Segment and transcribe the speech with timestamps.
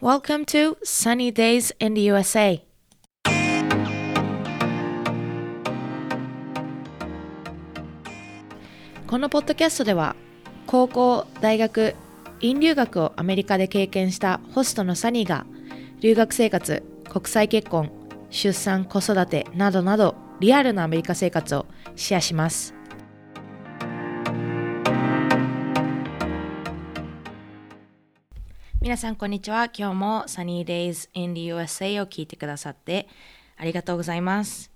[0.00, 2.60] Welcome to Sunny Days in the USA.
[9.08, 10.14] このポッドキャストでは
[10.68, 11.96] 高校、大学、
[12.38, 15.46] 院留学をアメリカで経験したホストのサニーが
[15.98, 17.90] 留学生活、国際結婚、
[18.30, 22.77] 出産、子育てなどなどリアルなアメリカ生活をシェアします。
[28.88, 29.64] 皆さんこんにちは。
[29.66, 33.06] 今日も Sunny Days in the USA を聞いてくださって
[33.58, 34.70] ありがとうございます。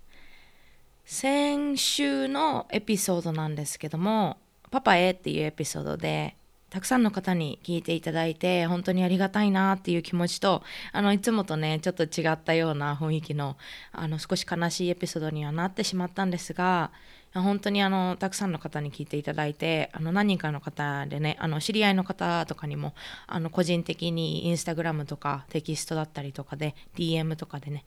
[1.03, 4.37] 先週のエピソードなんですけども、
[4.69, 6.35] パパへっていうエピソードで、
[6.69, 13.57] たくさんの方に聞いていただいて、本当にありがたいなっていう気持ちと、あの、いつもとね、ちょっと違ったような雰囲気の、
[13.91, 16.91] あの、少し悲しいエピソードにはなってしまったんですが、
[17.33, 22.93] 本当にあの、たくさんの方に聞いていただいて、あの、何人かの方でね、あの、知り合いの方とかにも、
[23.25, 27.85] あの、個人的にインスタグラムとかテキストだったりとかで、DM とかでね、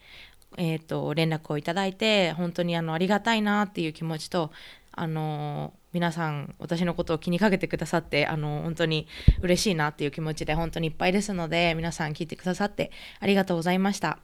[0.57, 4.51] えー、と連絡をいただいて本当にあのありがたいなっていう気持ちと
[4.93, 9.07] あの皆さん私のことを気にかけてくださってあの本当に
[9.41, 14.19] 嬉しいなっていう気持ちで本当にいっぱいですので皆さん聞いてくださってありがとうございました。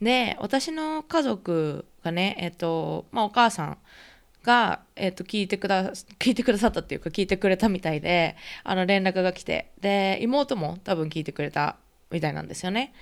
[0.00, 3.78] で私の家族がねえっ、とまあお母さん
[4.44, 9.72] が、えー、と聞いてくだ聞いてくださったっていうか聞いてくれたみたいであの連絡が来て。
[9.80, 11.76] で妹も多分聞いてくれた
[12.10, 12.94] みたいなんですよね。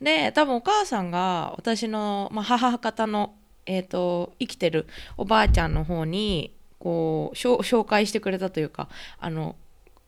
[0.00, 3.34] で多分お母さんが私の、まあ、母方の、
[3.66, 9.56] えーと、生きてるおばあちゃんの方にこう紹介してくれたというかあの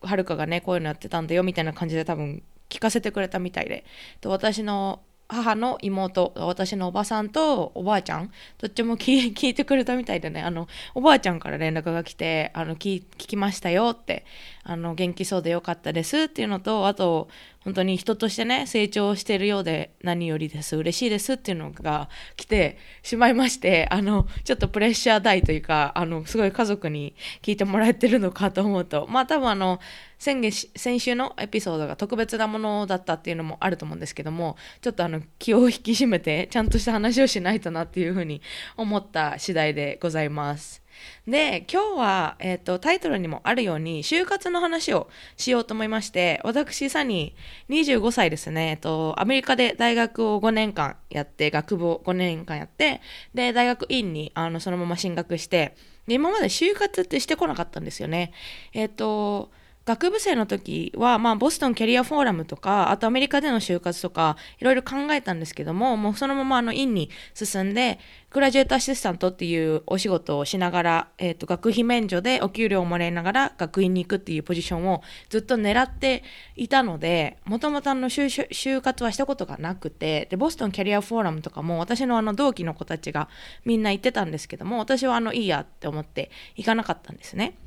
[0.01, 3.85] はるかがねこういうのやってたんだよみたいな感じで多分聞かせてくれたみたいで。
[4.21, 5.01] と私の
[5.33, 14.27] 母の妹私のおばさんとおばあちゃんどっちも 聞いてくれたみたいでねあのおばあちゃんから連絡が来てあの聞きましたよって
[14.65, 17.29] あの元気そうでよかったですっていうのとあと
[17.65, 29.81] 本当に人としてね成長してるようで何よりです嬉しいですっていうのが来てしまいまして あのちょっとプレッシャー大というか あのすごい家族に聞いてもらえてるのかと思うとまあ多分あの
[30.19, 38.41] 先月先週のエピソードが特別なものだったっていうのもあると思うんですけどもちょっとあの気を引き締めてちゃんとした話をしないとなっていうふうに
[38.77, 40.82] 思った次第でございます。
[41.27, 53.01] で今日は、えーと、タイトルにもあるように就活の話をしようと思いまして私サニー25歳ですね、えーと、アメリカで大学を5年間やって学部を5年間やって
[53.35, 55.77] で大学院にあのそのまま進学して
[56.07, 58.33] で今まで就活ってしてこなかったんですよね。
[58.73, 59.51] えっ、ー、と
[59.85, 67.99] 学部生の時は、まあ、ボストンキャリアフォーラムとか、あとアメリカでの就活とか、いろいろ考えたんですけども、もうそのままあの院に進んで、
[68.33, 76.25] グラジュエートアシスタントっていうお仕事をしながら、え、ー、と、学費免除でお給料をもらいながら学院に行くっていうポジションをずっと狙って
[76.57, 83.29] いたので、もともと就、就活はしたことがなくて、で、ボストンキャリアフォーラムとかも、私のあの同期の子たちが
[83.67, 87.59] みんな行ってたんですけども、私はあの、いいやって思って行かなかったんですね。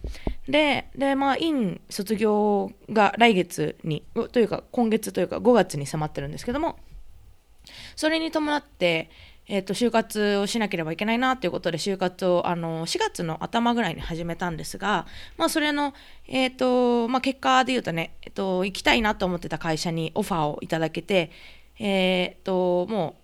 [0.49, 6.79] で、で、まあ、院卒業が来月に、というか、今月というか5月に迫ってるんですけども、
[7.95, 9.09] それに伴って、
[9.47, 15.05] えーと、就活をしなければいけないなということで就活をあの4月の頭ぐらいに始めたんですが、
[15.37, 15.93] まあ、それの、
[16.27, 21.31] えーとまあ、結果で言うとね、えーと、行きたいなと思ってた会社にオファーをいただけて、
[21.79, 23.15] えー、とも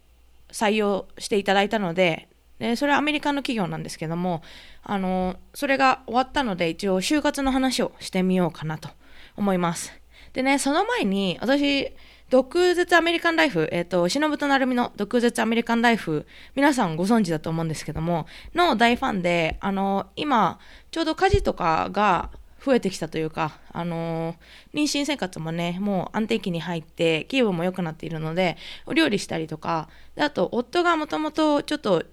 [0.49, 2.27] う採用していただいたので
[2.59, 4.43] でそれはアメリカの企業なんですけども
[4.83, 8.89] あのそれが終わったので一応就活の話をしてみようかなと
[9.35, 9.91] 思います。
[10.33, 11.91] でねその前に私
[12.31, 16.25] 毒舌アメリカンライフ、えっ、ー、と、忍と成美の毒舌アメリカンライフ、
[16.55, 18.25] 皆さんご存知だと思うんですけども、
[18.55, 20.57] の大ファンで、あの、今、
[20.91, 22.29] ちょうど家事とかが
[22.65, 24.35] 増えてきたというか、あの
[24.73, 28.55] 妊娠生活もね、もう安定期に入って、気分も良くなっているので、
[28.85, 32.05] お料理したりとか、であと、夫がもともとちょっと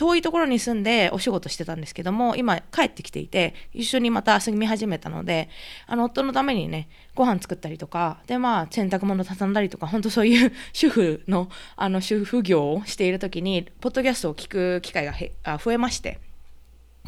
[0.00, 5.50] 遠いところに住んでお仕事してたんですけども今帰ってきていて一緒にまた住み始めたので
[5.86, 16.18] あの夫のためにねご飯作ったりとかでまあ洗濯物畳んだりとか本当そういう 主婦のあの主婦業をしている時にポッドキャストを聞く機会がへあ増えまして。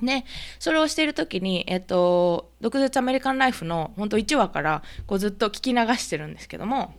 [0.00, 0.24] ね、
[0.58, 6.94] それをしている時に、えっと、毒舌アメリカンライフの本当1話からこうずっと聞き流してるんですけども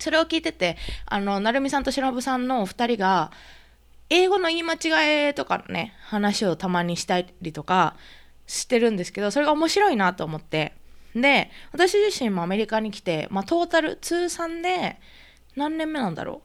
[0.00, 0.76] それを聞いてて
[1.06, 3.30] あの成美さんと忍さんのお二人が
[4.10, 7.96] 英語の言い間違えとかのね、話をたまにしたりとか
[8.46, 10.74] してるんですけど、それが面白いなと思って。
[11.14, 14.98] で、私自身もアメリカに来て、まあ、トータル通算で
[15.56, 16.42] 何年目なんだろ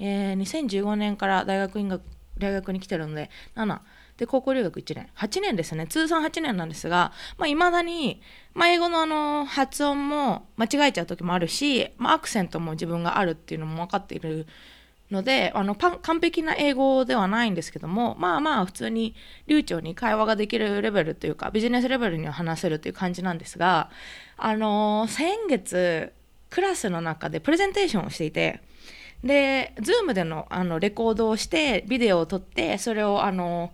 [0.00, 0.02] う。
[0.04, 2.02] えー、2015年から大学院学
[2.38, 3.80] 大学に来てるので、7、
[4.18, 8.20] で高校留学1年8年ですね通算8年なんですがいまあ、未だに、
[8.52, 14.46] まあ、英語のあの発音も間違えちゃう時もあるし、まあ、アクセントも自分があるっていうのも分かっている
[15.10, 19.14] のであの完璧な英語ではないんですけどもまあまあ普通に
[19.46, 23.90] 流暢に会話ができるレベルというかビジネスレベルには話せるという感じなんですが
[24.36, 26.12] あの先月
[26.50, 28.60] クラスの中でプレゼンテーションをしていて
[29.24, 33.72] で Zoom でのあのレコードをしてビデオを撮ってそれをあの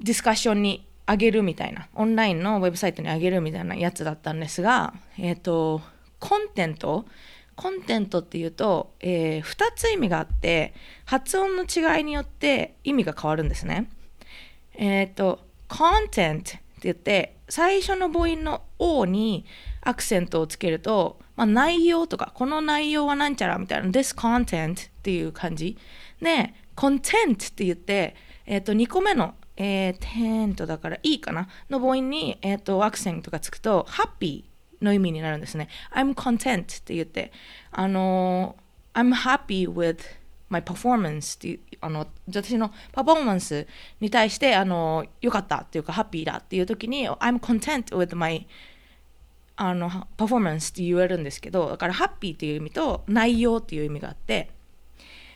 [0.00, 5.80] ディスカッションに上げるみたいなオンラインのウェブサイトに上げるみたいなやつだったんですがえっ、ー、と
[6.18, 6.86] コンテンツ
[7.56, 10.74] コンテンツっていうと、えー、2つ意味があって
[11.04, 13.90] 発音の違いによって意味が変わるんですね。
[14.74, 19.46] えっ、ー、とコンテンツって言って最初の母音の「O」に
[19.80, 25.78] アクセントをつけると、まあ、内容とかこの内容はなんちゃらみたいな This content っていう感じ
[26.20, 28.14] で content って言って、
[28.44, 34.44] えー、と2個目のえー、テントだからいいかなの母音に、えーと、アクセントがつくと happy
[34.82, 35.68] の意味になるんですね。
[35.94, 37.32] I'm content って言って、
[37.70, 38.56] あの、
[38.94, 39.98] I'm happy with
[40.48, 43.66] my performance ってあの私のパフォーマンス
[44.00, 48.46] に対してあの良かったっていうかハッピーだっていう時に I'm content with my
[49.56, 54.50] あのパフォーマンスって言えるんですけどだからハッピーっていう意味と内容っていう意味があって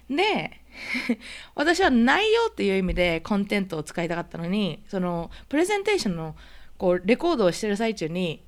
[0.09, 0.61] で
[1.55, 6.37] 私は内容っていう意味でコンテンツを使いたかったのにそのプレゼンテーションの
[6.79, 8.43] こうレコードをしてる最中に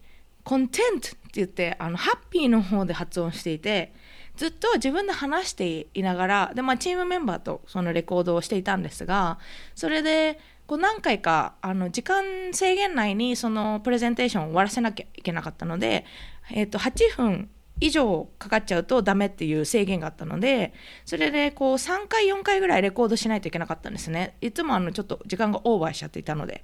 [0.44, 3.92] コンテンツって言ってあのハッピーの方で発音していて
[4.36, 9.38] ずっと自分で話していながらで、まあ、チームメンバーとそのレコードをしていたんですが
[9.74, 16.04] それでこう何回かあの時間制限内にそのプレゼンテーションを終わらせなきゃいけなかったので、
[16.52, 17.50] えー、と8分
[17.80, 20.72] 以上かかっちゃうとダメっていう制限があったので
[21.04, 24.36] それでこう3回4回ぐらいレコードしないといけなかったんですね。
[24.40, 26.62] いつもあのちょっと時間がオーバーしちゃっていたので。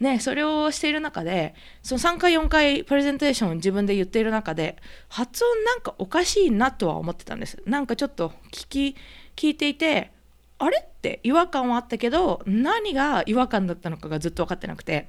[0.00, 7.58] ね、それをしている中でその3回4回プレゼンテーションを自分で言っている中で発音なんかおかしいなとは思ってたんです。
[7.66, 8.96] なんかちょっと聞き
[9.36, 10.10] 聞いていて
[10.58, 15.08] あれって違和感はあったけど何が違和感だったのかがずっと分かってなくて。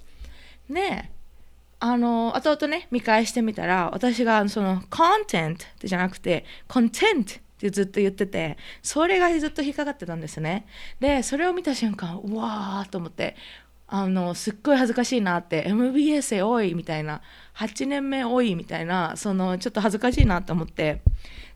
[0.69, 1.11] ね
[1.83, 10.67] あの後々ね見返してみたら私がそのコンテンツじゃなくてコンテンツってずっと言っててそれがずっと引っかかってたんですね。
[10.99, 13.35] でそれを見た瞬間うわーと思って
[13.93, 17.21] あのすっごい恥ずかしいなって MBS 多いみたいな
[17.57, 21.01] 8年目多いみたいなそのちょっと恥ずかしいなと思って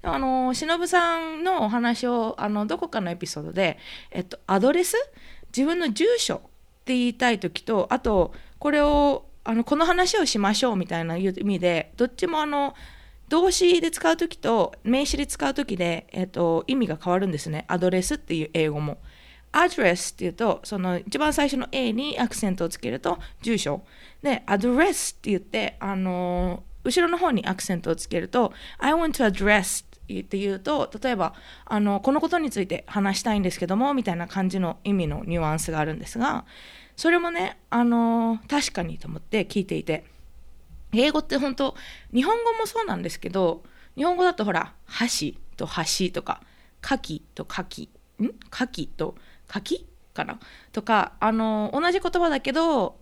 [0.04, 3.78] あの忍さんのお話をあのどこかのエピソードで、
[4.12, 4.98] えっと、アドレス？
[5.56, 6.40] 自分の住所っ
[6.84, 12.76] て言いたい時とあとこれをあのこの話をしましょうみたいな意味でどっちもあの
[13.30, 18.98] 動詞で使う時と名詞で使う時で、えっと、意味が変わるんですねアドレスっていう英語も。
[19.58, 23.84] アドレスっていうと、その一番最初の A にアクセントをつけると住所。
[24.22, 31.34] で、アドレスって言って、あの後ろの方にアクセントをつけると、I want to address って言うと、例えば、
[31.66, 36.46] あの、このことについて話したいんですけども、みたいな感じの意味のニュアンスがあるんですが、
[36.96, 40.06] それもね、あの確かにと思って聞いていて、
[40.94, 41.76] 英語って本当、
[42.14, 43.64] 日本語もそうなんですけど、
[43.96, 46.42] 日本語だとほら、箸と箸とか、
[46.84, 47.90] 牡蠣と牡蠣、
[48.24, 48.26] ん？
[48.26, 49.16] 牡蠣と
[49.54, 50.40] 書きかな？
[50.72, 52.98] とかあの同じ言葉だけど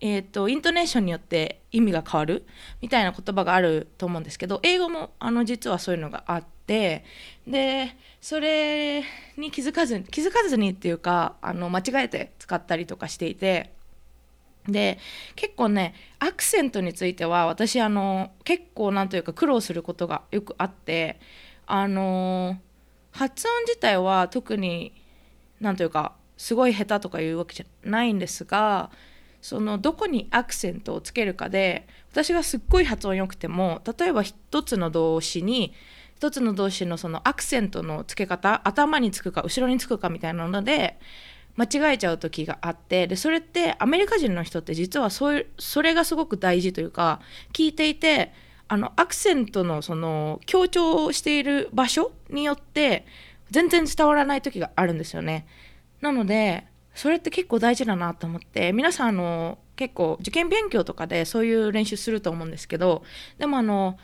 [0.00, 2.46] えーと、イントネーションによって意味が変わる？
[2.80, 7.04] みたいな言葉があると思うんですけど英語もあの実はそういうのがあって
[7.48, 9.02] でそれ
[9.36, 13.72] に気づかずに気づかずにっていうかあの間違えて使ったりとかしていて
[14.68, 15.00] で
[15.34, 21.18] 結構ねアクセントについては私あの結構なんというか苦労することがよくあって
[21.66, 22.56] あの
[23.10, 24.92] 発音自体は特に
[25.60, 28.90] 何というかすごい下手とかいうわけじゃないんですが
[29.40, 35.74] そのどこにアクセントをつけるかで私がすっごい発音良くても例えば一つの動詞に
[36.16, 40.98] 一つの動詞のそのアクセントのつけ方頭につくか後ろにつくかみたいなので
[41.56, 47.20] 間違えちゃう時があってでそれってアメリカ人の人って実はそういうそれがすごく大事というか
[47.52, 48.32] 聞いていて
[48.68, 53.06] あのアクセントのその強調している場所によって
[53.50, 55.46] 全然伝わらない時があるんですよね。
[56.00, 63.04] なのでそれって結構大事だなと思って皆さんあの結構受験勉強とかでそういう練習すると思うんですけど
[63.38, 63.98] でもあの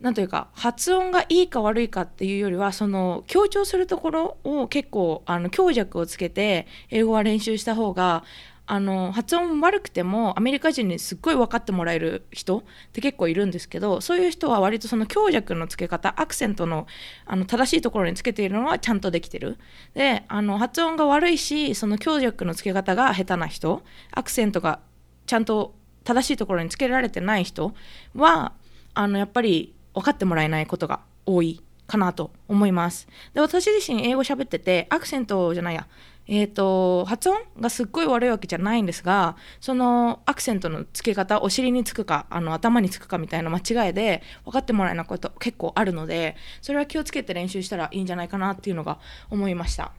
[0.00, 8.22] なんというか発音がいいか悪いかっていうよりはその強調するところを結構あの強弱をつけて英語は練習した方が
[8.68, 16.86] あの発音悪くてもアメリカ人にすっごい分かってもらえる人って結構いるんですけどそういう人は割とその強弱のつけ方アクセントの
[17.26, 19.56] あの正しいところにつけているのはちゃんとできてる
[19.94, 24.80] であの発音が悪いしその強弱のつけ方が下手な人アクセントが
[25.26, 27.72] ちゃんと正しいところにつけられてない人
[28.14, 28.52] は
[28.94, 33.06] あのやっぱり分かってもらえないことが多いかなと思います。
[33.32, 35.86] で私自身英語喋っててアクセントじゃないや
[36.28, 48.98] えーと、発音がすっごい悪いわけじゃないんですがそのアクセントの付け方お尻につくかあの頭につくかみたいな間違いで分かってもらえないこと結構あるのでそれは気をつけて練習したらいいんじゃないかなっていうのが
[49.30, 49.92] 思いました。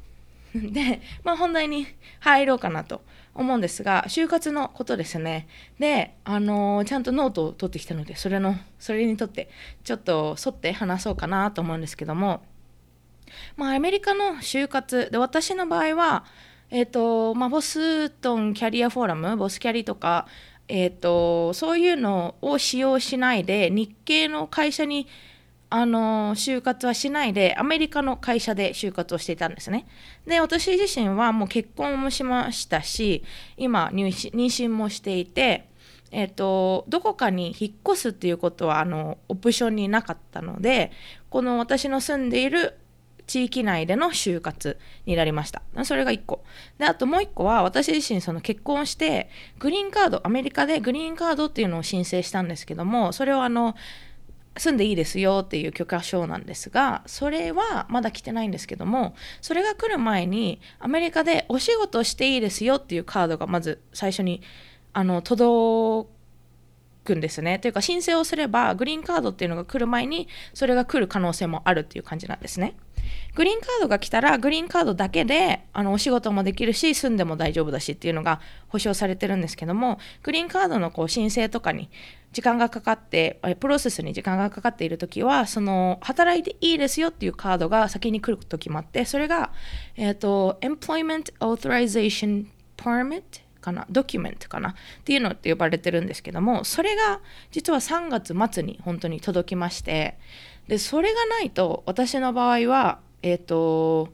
[0.56, 1.88] で、まあ、本題に
[2.20, 3.02] 入ろうかなと
[3.36, 9.50] 思うんですが就活のことですねで、あのー、ちゃんとノートを取ってきたのでそれのそれにとって
[9.84, 12.42] ちょっと沿って話そうかなと思うんですけども
[13.56, 16.26] まあ、アメリカの就活で私の場合は、
[16.70, 20.28] えーとまあ、ボストンキャリアフォーラムボスキャリとか、
[20.68, 25.08] えーと、そういうのを使用しないで日系の会社に
[25.70, 29.86] あの就活はしないでアメリカの会社で就活をしていたんですね。
[30.26, 33.24] で私自身はもう結婚もしましたし
[33.58, 35.70] 今妊娠もしていて。
[36.10, 40.94] えーとどこかに引っ越すっていうことはあのオプションになかったので
[41.30, 42.80] この私の住んでいる
[43.28, 45.62] 地域内での就活になりました。
[45.84, 46.44] それが1個。
[46.80, 49.30] で、あともう1個は私自身その結婚して、
[49.60, 53.76] グリーンカード、アメリカでグリーンカードっていうのを申請したんですけども、それをあの、
[54.60, 64.42] 住んでいいですよっていう許可証なんですが、それはまだ来てないんですけども、それが来る前にアメリカでお仕事していいですよっていうカードがまず最初に
[64.94, 66.10] あの届
[67.08, 67.58] くんですね。
[67.60, 72.76] というか申請をすればグリーンカードっていうのが来る前にそれが来る可能性もあるっていう感じなんですね。
[73.36, 81.90] グリーンカードが来たらグリーンカードだけであのお仕事もできるし住んでも大丈夫だしっていうのが保証されてるんですけどもグリーンカードのこう申請とかに
[82.34, 89.54] 時間がかかってプロセスに時間がかかっている時はその働いていいですよっていうカードが先に来る時もあってそれが、
[89.96, 97.20] えーと、Employment Authorization Permit かなドキュメントかなっていうのって呼ばれてるんですけどもそれが
[97.52, 100.18] 実は3月末に本当に届きまして
[100.68, 104.10] でそれがないと私の場合はえっ、ー、と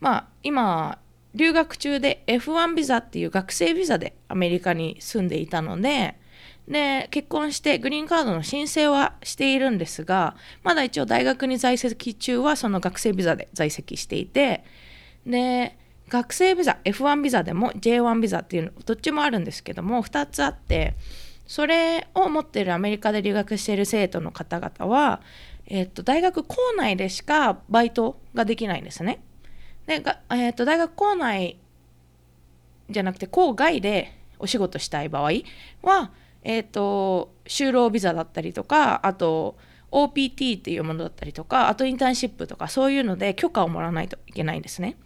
[0.00, 0.98] まあ今
[1.34, 6.18] 留学中で F1 ビザっていう学生ビザでアメリカに住んでいたので
[6.66, 14.64] で結婚してグリーンカードの申請はしているんですがまだ一応大学に在籍中はその学生ビザで在籍していて
[15.24, 20.94] で学生ビザ F1 ビザでも J1 ビザっていうのどっちもあるんですけども2つあって
[21.46, 25.20] それを持っているアメリカで留学している生徒の方々は
[25.68, 29.20] えっと、大学校内でしかバイトができないんですね。
[29.86, 31.58] でが、えっと、大学校内
[32.88, 35.30] じゃなくて校外でお仕事したい場合
[35.82, 36.12] は、
[36.44, 39.56] えっと、就労ビザだったりとかあと
[39.90, 44.96] OPT っていうものだったりとかあとインターンシップとかそういうので許可をもらわないといけないんですね。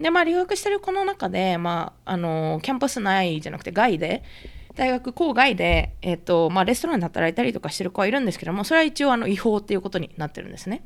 [0.00, 4.22] でまあ留学してる子の中で、まあ、あのキャンパス内じゃなくて外で
[4.76, 10.84] 大学郊外で、えーとまあ、レストランで働いたりとかしてる子はいるんですけどもそれは一応あの違法っていうことになってるんですね。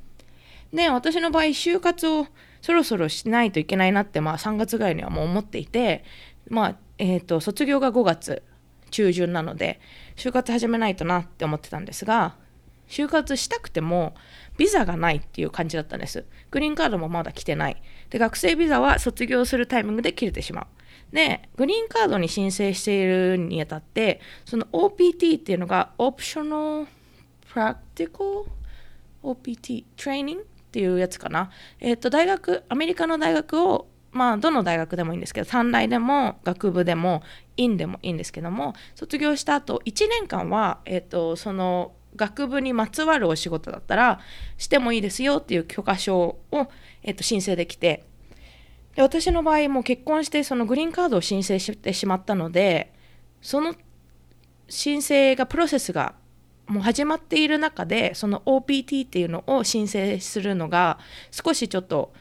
[0.73, 2.27] で私の場合就活を
[2.63, 6.05] そろそろしないといけないなって、まあ、3月ぐらいにはもう思っていて、
[6.49, 8.43] まあえーと、卒業が5月
[8.91, 9.81] 中旬なので
[10.17, 12.37] 就活始めないとなって思ってたんですが
[12.89, 14.15] 就活したくても
[14.57, 16.25] ビザがないっていう感じだったんです。
[16.51, 17.83] グリーンカードもまだ来てない。
[18.11, 20.67] で、学生ビザは卒業するタイミングで切れてしまう。
[21.15, 26.87] で、グリーンカードに申請しているにあたって、その OPT っていうのが、オプショナル
[27.53, 28.51] プラクティカル
[29.23, 31.51] OPT、トレーニングっていうやつかな。
[31.81, 37.23] えっ、ー、と、大学、アメリカの大学を、まあ、どの大学でもいいんですけど、短大でも、学部でも、
[37.59, 44.21] 院でもいいんですけども、卒業した後、1年間は、えっ、ー、と、その、学部にまつわるお仕事だったら
[44.59, 46.69] してもいいですよっていう許可証を、
[47.03, 48.05] えっと、申請できて。
[48.95, 52.93] で私の場合も結婚してそのグリーンカードを申請してしまったので
[53.41, 53.75] その
[54.69, 56.15] 申請がプロセスが
[56.67, 60.99] もう始まっている中でその OPT っていうのを申請するのが
[61.31, 62.13] 少しちょっと,、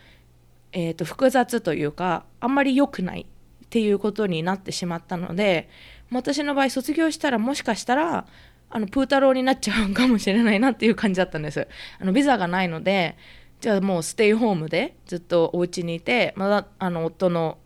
[0.71, 3.25] えー、と複雑というかあんまり良くない
[3.65, 5.69] っていうことになってしまったので
[6.11, 8.27] 私の場合卒業したらもしかしたら
[8.71, 11.67] あのプータローになっちゃうかもしれないなっていう感じだったんです。
[11.99, 13.17] あのビザがないので
[13.59, 17.57] じゃあもうステイホームでずっとお家にいてまだあの夫の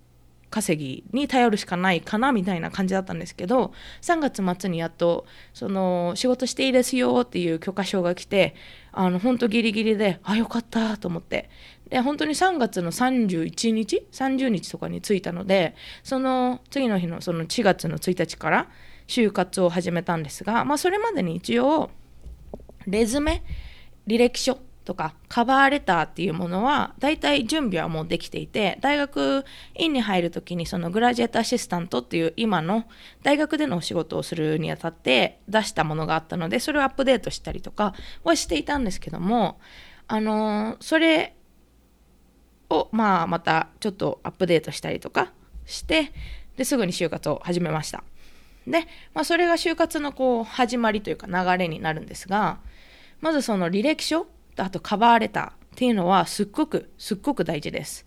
[0.49, 8.55] 稼ぎに頼るしかないかなみたいな感じだったんですけど3月末にやっとその仕事していいですよっていう許可証が来て
[8.93, 11.49] あの本当ギリギリであよかったと思って。
[11.89, 18.69] で本当に3月の31日30日とかに着いたのでその次の日のその4月の1日から
[19.07, 21.89] 就活を始めたんですが、まあ、それまでに一応
[22.87, 23.43] レズメ
[24.07, 29.43] 履歴書とかカバーレターっていうものは大体準備はもうできていて大学
[29.75, 32.85] 院に入る時にそのグラジエットアシスタントっていう今の
[33.23, 39.59] 大学でのお仕事をするにあたって出したものがあったのでそれをアップデートしたりとかはしていたんですけども
[40.07, 41.35] あのそれ
[42.69, 45.31] をまあまたちょっとアップデートしたりとか
[45.65, 46.11] して
[46.57, 48.03] ですぐに就活を始めました。
[48.67, 52.59] で、まあ、それが就活のこう始まりというか流れになるんですが
[53.21, 58.05] まずその履歴書とあとカバーレターっていうのはすっごくすっごく大事です。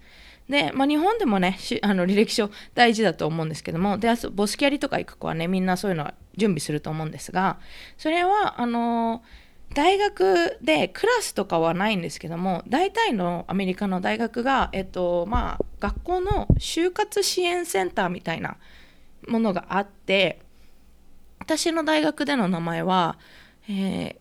[0.49, 7.59] で、まあ、日本でもね あの履歴書大事だと思うんですけどもであボスキャリとか行く子はねみんなそういうのは準備すると思うんですが
[7.99, 9.23] それはあの
[9.75, 18.57] 大学でクラスとかはないんですけども大体のアメリカの大学が、えっとまあ、学校の就活支援センターみたいな
[19.29, 20.41] ものがあって
[21.49, 23.17] 私の大学での名前は、
[23.71, 24.17] えー、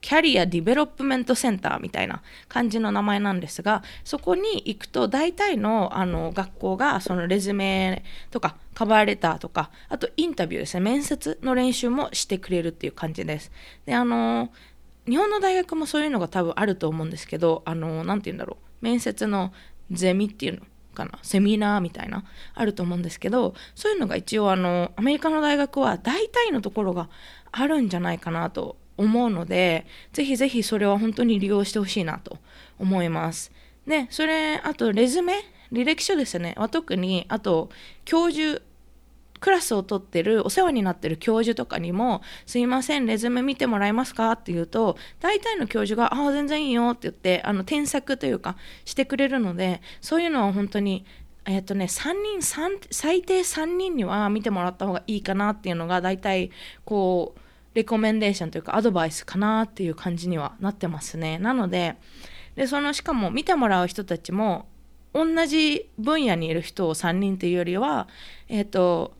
[0.00, 10.80] キャリアディベロップメントセンターみたいな感じの名前なんですがそこに行くと大体のあの学校がそのレズメとかカバーレターとかあとインタビューですね。
[10.80, 13.50] 面接の練習もしてくれるっていう感じです。
[13.84, 14.52] であの
[15.08, 18.84] 日本の大学もそういうのが多分あると思うんですけどあの何て言うんだろう。
[18.84, 19.52] 面接の
[19.90, 20.60] ゼミっていうの。
[20.98, 22.24] かなセミナーみたいな
[22.54, 27.08] あると思うんですけどそういうのが一応あのアメリカの大学は大体のところが
[27.52, 32.38] あるんじゃないかなと思うので、ぜひぜひそれは本当に利用してほしいなと
[32.78, 33.52] 思います。
[33.86, 36.54] で、それ、あとレズメ、履歴書ですね。
[36.58, 37.70] は特に、あと、
[38.04, 38.60] 教授、
[39.40, 51.04] クラスを取ってるお世話になってる教授とかにも「すいませんレズメ見てもらえますか?」って言うと大体の教授が「ああ全然いいよ」って言ってあの添削というかしてくれるのでそういうのは本当に
[51.44, 56.50] えっ、とね3人3最低3人には見てもらった方がいいかなっていうのが大体
[56.84, 57.40] こう
[57.74, 61.38] レコメンデーションというかアドバイスかなっていう感じにはなってますね。
[61.38, 61.96] なので、
[62.56, 64.66] でそのしかも見てもらう人たちも
[65.14, 68.08] 同じ分野にいる人を3人というよりは、
[68.48, 69.14] えっ、と、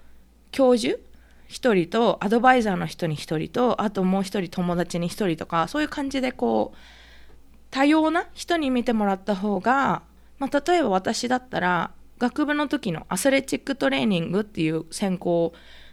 [0.59, 0.99] 教授
[1.50, 6.77] ？1人とアドバイザーの人に1人とあともう1人友達に1人とかそういう感じでこう
[7.71, 10.03] 多様な人に見てもらった方が、
[10.41, 15.52] まあ、例えば私だったら学部の時の athletic training っていう専攻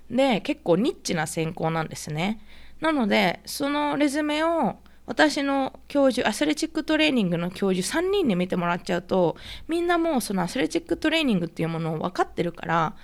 [0.09, 2.41] で結構ニッチな専攻なんですね。
[2.81, 9.35] なのでそのレズメを私の教授 athletic training の教授3人で見てもらっちゃうと
[9.67, 12.95] みんなもうその athletic training っていうものを分かってるから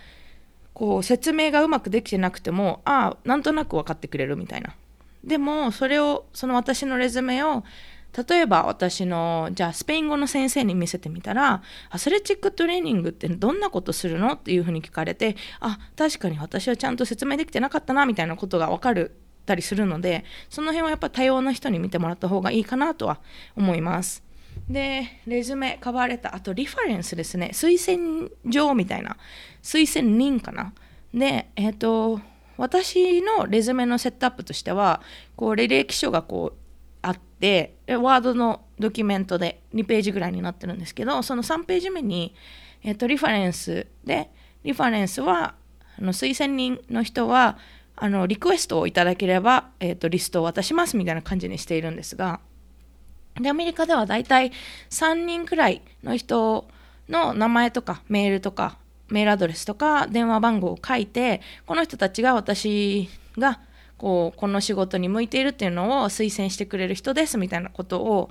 [0.82, 4.74] こう説明がうまくできてなくてもああなんとなく分かってくれるみたいな
[5.24, 7.64] でもそれをその私のレズメを
[8.28, 19.16] 例えば私のじゃあスペイン語の先生に見せてみたらアスレチックトレーニングってどんなことするのっていうふうに聞かれてあ確かに私はちゃんと説明できてなかったなみたいなことが分かる
[19.46, 23.20] たりするのでその辺はやっぱ多様な人に見てもらった方がいいかなとは
[23.56, 24.31] 思います。
[24.70, 27.52] でレジュメカバーレターあとリファレンスですね。
[27.54, 29.18] 推薦状みたいな。
[29.62, 30.74] 推薦人かな。
[31.14, 32.22] でえっ、ー、と
[32.58, 35.02] 私のレズメのセットアップとしては
[35.36, 36.58] こう履歴書がこう
[37.02, 42.36] あってワードのドキュメントで2ページぐらいになってるんですけどその3ページ目に、
[42.84, 44.30] えーと、リファレンスで
[44.64, 45.56] リファレンスは
[45.98, 47.58] あの推薦人の人は
[47.96, 52.40] あのリクエストをいただければ、えーと、リストを渡しますみたいな感じにしているんですが
[53.40, 54.52] でアメリカではだいたい
[54.90, 56.66] 3人くらいの人
[57.10, 58.78] の名前とかメールとか
[59.10, 63.60] メールアドレスとか電話番号を書いてこの人たちが私が
[63.98, 68.30] こうこの仕事に向いているっていうのを推薦してくれる人ですみたいなことを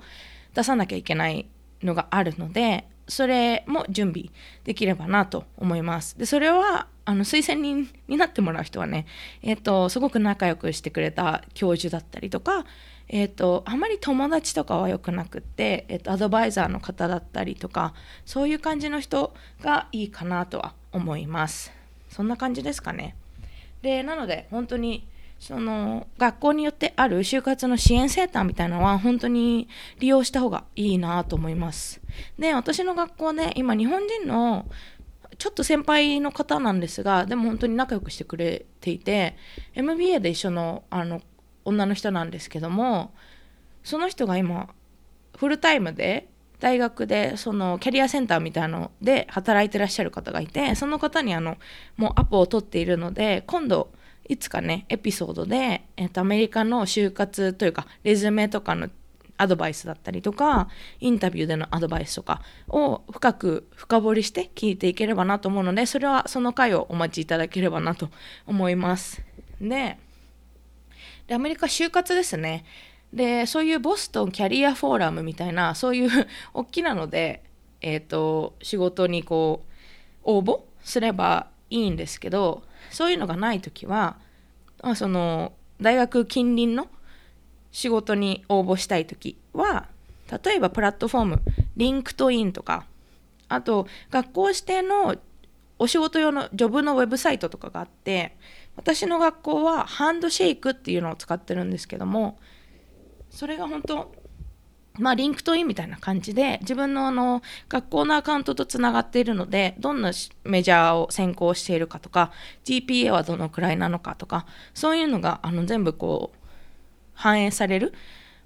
[0.53, 1.47] 出さなきゃいけない
[1.81, 4.29] のがあるのでそれも準備
[4.63, 6.17] できればなと思います。
[6.17, 9.05] でそれはあの推薦人になってもらう人はね、
[9.41, 12.65] えーと、すごく仲良くしてくれた教授だったりとか、
[13.13, 17.93] えーと、あまり友達とかは良くなくって、えーとアドバイザーの方だったりとか
[18.25, 21.71] そういう感じの人がいいかなとは思います。
[22.09, 23.15] そんな感じですかね。
[23.81, 25.07] でなので本当に
[25.41, 29.67] その学校によってある就活の支援センターみたいなのは本当に
[29.99, 31.99] 利用した方がいいなと思います。
[32.37, 34.67] で、私の学校ね、今日本人の
[35.39, 39.35] ちょっと先輩の方なんですが、でも本当に仲良くしてくれていて、
[39.73, 41.21] MBA で一緒のあの
[41.65, 43.13] 女の人なんですけども、
[43.83, 44.69] その人が今、
[45.37, 46.27] フルタイムで
[46.61, 51.57] 大学でそのキャリアセンターみたいなので働いてらっしゃる方がいてその方にあの
[51.97, 53.91] もうアポを取っているので今度
[54.29, 58.89] いつかねエピソードで、えー、とアメリカの就活というかレズメとかの
[59.37, 60.69] アドバイスだったりとか
[60.99, 68.09] インタビューでのアドバイスとかを深く深掘りして聞いていければなと思うのでそれはその回をお待ちいただければなと
[68.45, 69.23] 思います。
[69.59, 69.97] で
[71.33, 72.65] アメリカ就活ですね。
[73.13, 76.09] でそういうボストンキャリアフォーラムみたいなそういう
[76.53, 77.43] 大きなので、
[77.81, 79.67] えーと、仕事にこう
[80.23, 84.17] 応募すればいいんですけどそういうのがない時は、
[84.81, 86.87] まあ、その大学近隣の
[87.71, 89.87] 仕事に応募したい時は
[90.43, 91.41] 例えばプラットフォーム
[91.75, 92.85] LinkedIn とか
[93.49, 95.15] あと学校指定の
[95.79, 98.37] お仕事用の job のウェブサイトとかがあって
[98.75, 102.39] 私の学校は Handshake っていうのを使ってるんですけども
[103.29, 104.21] それが本当
[104.99, 110.11] まあ、 LinkedIn みたいな感じで自分のあの学校のアカウントとつながっているのでどんな
[110.43, 112.31] major を専攻しているかとか
[112.65, 116.37] GPA はどのくらいなのかとかそういうのがあの全部こう
[117.13, 117.93] 反映される。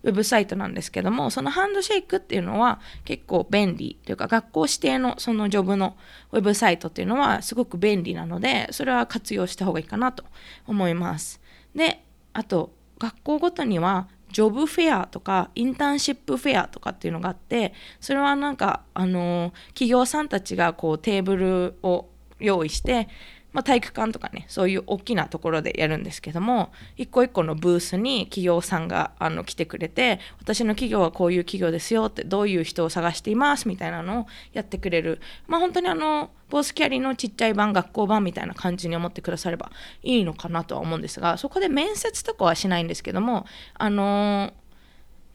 [0.06, 5.98] ウェブサイトなんですけどもその Handshake っていうのは結構便利というか学校指定のその job の
[6.32, 10.24] ウェブサイトっていうのはすごく便利なのでそれは活用した方がいいかなと
[10.68, 11.42] 思います。
[11.74, 23.08] であと学校ごとにはジョブフェアとかインターンシップフェアとかっていうのがあってそれはなんかあの企業さんたちがこうテーブルを用意して
[23.56, 39.72] まあ、体育館とかねそういう大きなところでやるんですけども一個一個のブースに企業さんがあの来てくれて私の企業はこういう企業ですよってどういう人を探していますみたいなのをやってくれるまあ本当にあのボースキャリーのちっちゃい版学校版みたいな感じに思ってくだされば
[40.04, 44.66] いいのかなとは思うんですがそこで面接とかはしないんですけどもあのー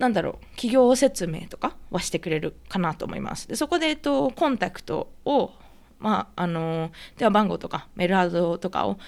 [0.01, 3.47] なんだろう企業説明とかはしてくれるかなと思います。
[3.47, 5.53] でそこで、えっと、コンタクトを
[6.01, 8.99] まあ、あの電話番号とかメールアドとかを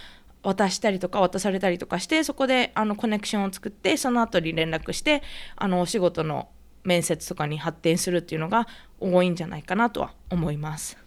[0.42, 5.22] 渡したりとか渡されたりとかしてそこであのコネクションを作ってその後に連絡して
[5.56, 6.48] あのお仕事の
[6.84, 8.66] 面接とかに発展するっていうのが
[9.00, 10.98] 多いんじゃないかなとは思います。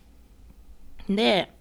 [1.09, 1.51] で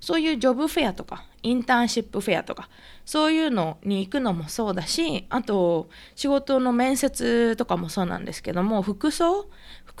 [0.00, 2.70] そういうジョブフェアとかインターンシップフェアとか
[3.04, 9.46] そういうのに行くのもそうだしあと仕事の面接とかもそうなんですけども服装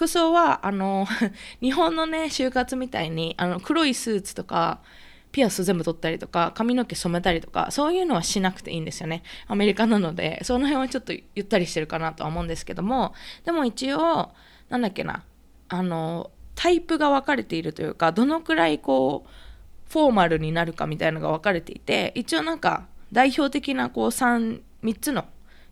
[0.00, 1.06] 服装はあの
[1.60, 4.80] 日本のね就活みたいにあの黒いスーツとか
[5.30, 9.22] ピアス全部取ったりとか髪の毛染めたりとかそういうのはしなくていいんですよね。
[9.46, 14.30] アメリカなのでその辺はちょっとゆったりしてるかなとは思うんですけどもでも一応
[14.70, 15.22] なんだっけな
[15.68, 25.26] あのタイプが分かれているというかどのくらいこうフォーマルになるかみたいなのが分かれていて一応なんか代表的なこう 3, 3つの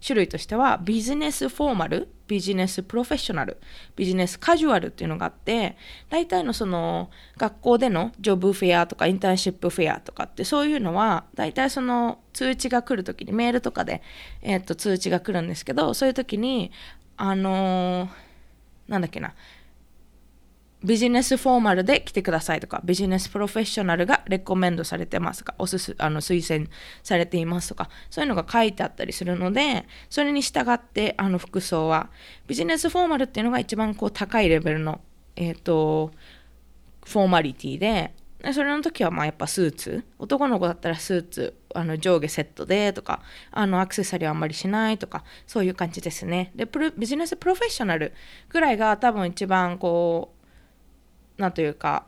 [0.05, 3.57] 種類としてはビジネスフォーマルビジネスプロフェッショナル
[3.97, 5.77] ビジネスカジュアルっていうのがあって
[6.11, 14.03] 大体のその学校でのジョブフェアとかインターンシップフェアとかってそういうのは大体その通知が来る時にメールとかで、
[14.43, 16.71] えー、と通知が来るんですけどそういう時に
[17.17, 18.09] あのー、
[18.89, 19.35] なんだっけな
[20.83, 26.71] ビジネスフォーマルで来てくださいとか、ビジネスプロフェッショナルがレコメンドされてますとか、おすすあの推薦
[27.03, 32.11] されていますとか、そういうのが書いてあったりするので、それに従ってあの服装は、
[32.47, 35.01] ビジネスフォーマルっていうのが一番こう高いレベルの、
[35.35, 36.13] えっ、ー、と、
[37.05, 38.15] フォーマリティで、
[38.53, 40.05] それの時はまあやっぱスーツ。
[40.19, 46.53] 男の子だったらスーツあの上下セットでとかあのアクセサリーあんまりしないとかそういう感じですね。
[46.55, 48.13] でビジネスプロフェッショナル
[48.49, 50.38] ぐらいが多分一番こう
[51.39, 52.05] なんというか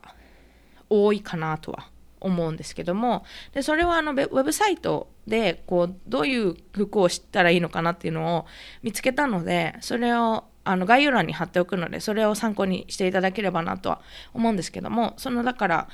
[0.89, 1.89] 多いかなとは
[2.21, 3.25] 思うんですけども。
[3.53, 8.47] でそれはあのウェブサイトでこうどういう服を知ったらいいのかなっていうのを
[8.83, 14.03] 見つけたのでそれをあの概要欄に貼っておくのでそれを参考にしていただければなとは
[14.35, 15.15] 思うんですけども。
[15.17, 15.89] そのだから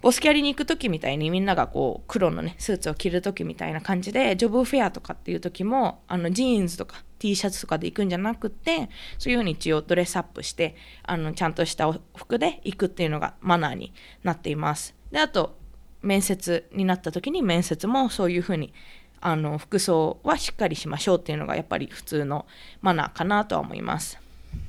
[0.00, 14.94] ボスキャリに行く時みたいにみんながこう黒のねスーツを着る時みたいな感じで job fair とかっていう時もあのジーンズとか T シャツとかで行くんじゃなくてそういうふうに一応ドレスアップしてあのちゃんとした服で行くっていうのがマナーになっています。
[15.12, 15.58] であと
[16.02, 18.72] 面接になった時に面接もそういうふうに
[19.20, 22.46] あの服装はしっかりしましょうっていうのがやっぱり普通の
[22.80, 24.18] マナーかなとは思います。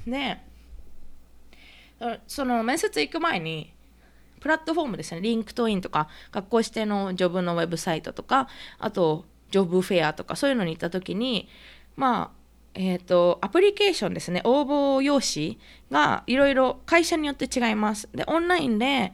[0.06, 0.40] で
[2.28, 3.74] その面接行く前に
[4.42, 8.50] プラットフォームですね、 LinkedIn とか、学校指定の job のウェブサイトとか、
[8.80, 11.48] あと、 job fair とか、そういうのに行った時に、
[11.96, 12.42] まあ、
[12.74, 15.60] えっ、ー、と、アプリケーションですね、応募用紙
[15.92, 18.10] がいろいろ会社によって違います。
[18.14, 19.14] で、オンラインで、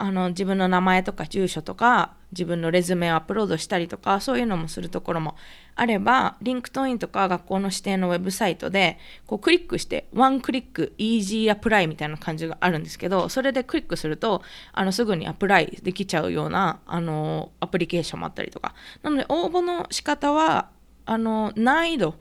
[0.00, 5.36] あの自分の名前とか住所とか自分のレズメをアップロードしたりとかそういうのもするところも
[5.74, 14.40] あれば LinkedIn とか学校の指定のウェブサイトでこうクリックして one click easy apply みたいな感じがあるんですけどそれでクリックすると
[14.72, 20.70] あのすぐに apply できちゃうようなあのアプリケーションもあったりとかなので応募の仕方は
[21.04, 22.14] あの難易度っ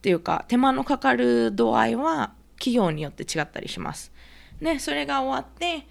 [0.00, 4.12] ていうか手間のかかる度合いは企業によって違ったりします。
[4.60, 5.86] でそれが終わって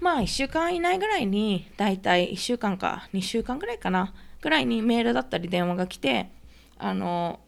[0.00, 6.30] まあ1週間以内ぐらいにだいたい1週間か2週間ぐらいかなぐらいにメールだったり電話が来て
[6.78, 7.40] あの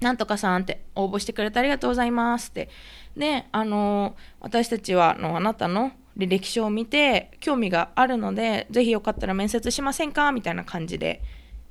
[0.00, 2.68] なんとかさんって応募してくれてありがとうございますって。
[3.16, 10.32] であの私たちはあのあなたの履歴書を見て興味があるのでぜひよかったら面接しませんか？
[10.32, 11.22] みたいな感じで、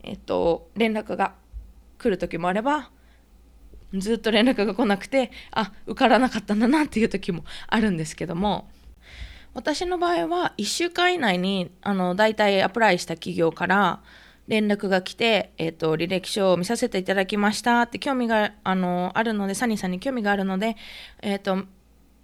[0.04, 1.34] えっと、連絡が
[1.98, 2.90] 来る時もあれば
[3.94, 8.68] ずっと連絡が来なくてあ受からなかったんだなっていう時もあるんですけども。
[9.54, 14.02] 私の場合は1週間以内にあの大体アプライした企業から
[14.48, 20.76] 連絡が来て、えーと、履歴書を見させていただきましたって興味があのあるのでサニーさんに興味があるので、
[21.22, 21.66] えーと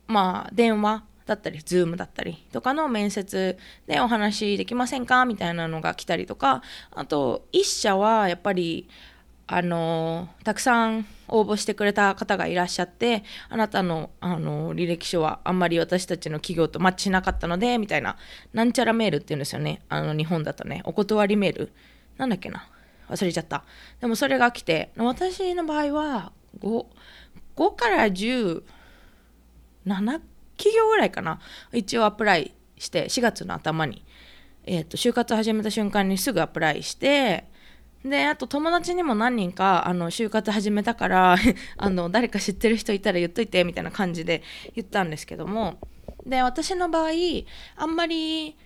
[0.08, 8.90] まあ、電話だったり、ズームだったりとかの面接でお話できませんかみたいなのが来たりとか、あと、1社はやっぱり、
[9.48, 18.18] あのたくさん応募してくれた方がいらっしゃってあなたのあの履歴書はあんまり私たちの企業とマッチしなかったのでみたいな
[18.54, 19.82] なんちゃらメールって言うんですよね。
[19.88, 20.82] あの日本だとね。
[20.86, 21.72] お断りメール。
[22.18, 22.68] なんだっけな。
[23.10, 23.64] 忘れちゃった。
[24.02, 26.86] でもそれが来て私の場合は 5,
[27.56, 28.64] 5から17
[30.58, 31.40] 企業ぐらいかな。
[31.72, 34.04] 一応アプライして4月の頭に、
[34.66, 37.46] えーと、就活始めた瞬間にすぐアプライして
[38.04, 41.36] であと友達にも何人かあの就活始めたから
[41.78, 44.44] あの誰か知ってる人いたら言っといてみたいな感じで
[44.76, 45.80] 言ったんですけども。
[46.26, 47.12] で私の場合
[47.78, 48.58] あんまり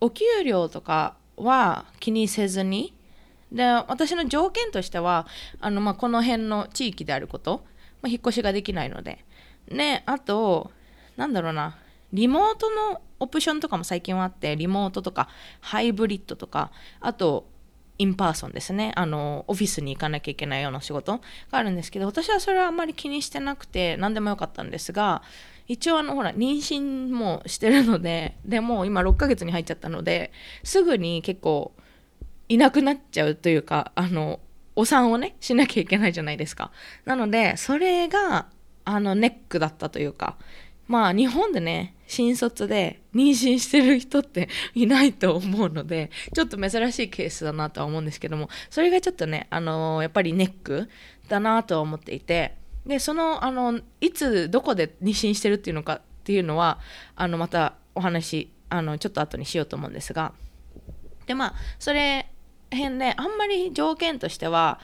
[0.00, 2.94] お給料とかは気にせずに
[3.52, 5.26] で私の条件としては
[5.60, 7.64] あの、まあ、この辺の地域であること、
[8.02, 9.24] まあ、引っ越しができないので。
[9.68, 10.70] ねあと
[11.16, 11.78] なんだろうな
[12.12, 15.28] リモートのオプションとかも最近はあってリモートとか
[15.60, 17.46] ハイブリッドとかあと
[18.00, 18.92] in person ですね。
[18.96, 25.22] あのオフィスに行かなきゃいけないような仕事があるんですけど私はそれはあんまり気にしてなくて何でもよかったんですが
[25.68, 30.32] 一応あのほら妊娠もしてるのででも今6ヶ月に入っちゃったので
[30.64, 31.72] すぐに結構
[32.48, 34.40] いなくなっちゃうというかあの
[34.76, 36.70] お産をねしなきゃいけないじゃないですか。
[37.04, 38.46] なのでそれが
[38.86, 40.38] あのネックだったというか
[40.90, 50.90] まあ日本でね新卒で妊娠してる人っていないと思うのでちょっと珍しいケースだなとは思うんですけどもそれがちょっとねあのやっぱりネック
[51.28, 56.80] だなとは思っていてでそのあのいつどこで妊娠してるっていうのかっていうのは
[57.14, 60.32] あのまたお話あのちょっと後にしようと思うんですが
[61.26, 62.28] でまあそれ
[62.72, 64.80] 辺であんまり条件としては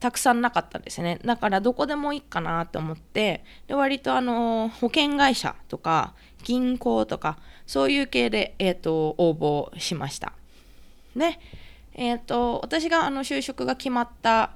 [0.00, 1.20] たくさんなかったんですね。
[1.24, 10.32] だからどこでもいいかなと思ってで割とあの保険会社とか銀行とかそういう系で、えーと、応募しました。
[11.14, 11.38] で、
[11.94, 14.52] えーと、私があの就職が決まった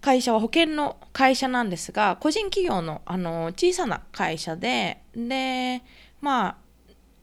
[0.00, 5.82] 会社は保険の会社なんですが個人企業のあの小さな会社でで
[6.20, 6.56] まあ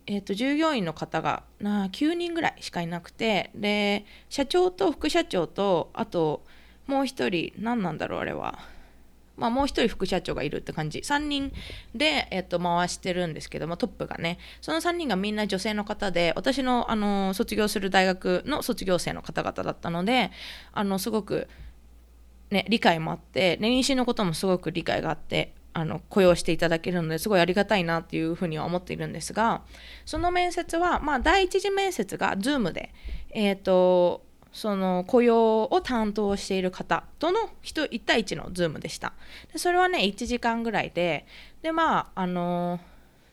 [0.08, 6.44] えーと従業員の方がな9人ぐらいしかいなくてで社長と副社長とあと
[6.88, 8.60] もう一人何なんだろうあれは。
[9.38, 11.00] まあ、もう一人副社長がいるって感じ。
[11.00, 11.52] 3人
[11.94, 14.40] で、えっと、回してるんですけどもトップがね。
[14.62, 20.32] その3人がみんな女性の方で私の、あの卒業する大学の卒業生の方々だったので
[20.74, 21.48] あのすごく、
[22.50, 29.62] ね、理解もあって妊娠のこともすごく理解があってあの雇用していただけるのですごいありがたいなっていうふうには思っているんですが
[30.06, 32.94] その面接は、まあ、第一次面接が Zoom で、
[33.32, 34.24] えーと
[34.56, 39.12] その雇用を担当している方との1対1のズームでした。
[39.52, 41.26] でそれはね、1時間ぐらいで、
[41.62, 42.80] で、まあ、あの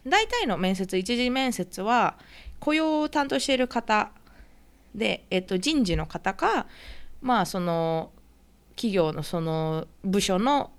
[0.05, 2.19] 大体の面接、1次面接は、
[2.59, 4.11] 雇用を担当している方
[4.97, 6.67] で、えっと、人事の方か、
[7.21, 8.11] まあ、その、
[8.75, 10.73] 企業のその部署の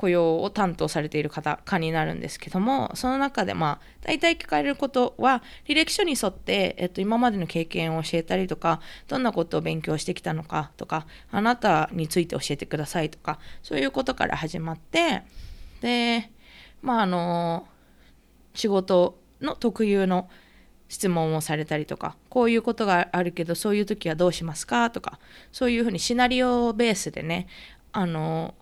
[0.00, 15.22] 雇用を担当されている方かになるんですけどもその中でまあ大体聞かれることは履歴書に沿って、えっと、今までの経験を教えたりとかどんなことを勉強してきたのかとかあなたについて教えてくださいとかそういうことから始まって
[15.82, 16.30] で
[16.80, 17.68] まああの
[18.54, 20.30] 仕事の特有の
[20.88, 25.18] 質問をされたりとかこういうことがあるけどそういう時はどうしますかとか
[25.52, 27.48] そういうふうにシナリオベースでね
[27.92, 28.54] あの